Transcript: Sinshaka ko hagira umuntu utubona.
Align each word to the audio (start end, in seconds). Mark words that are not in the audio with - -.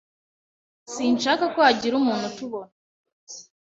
Sinshaka 0.93 1.43
ko 1.53 1.59
hagira 1.67 1.93
umuntu 1.97 2.25
utubona. 2.31 2.73